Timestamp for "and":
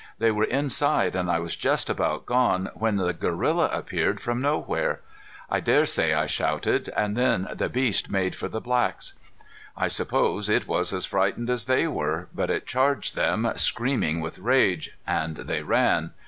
1.15-1.29, 6.97-7.15, 15.05-15.37